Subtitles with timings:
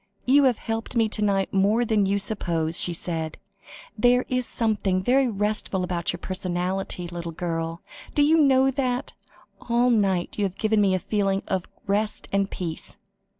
[0.25, 3.37] "You have helped me to night more than you suppose," she said;
[3.95, 7.83] "there is something very restful about your personality, little girl,
[8.15, 9.13] do you know that?
[9.69, 12.97] All night you have given me a feeling of rest and peace."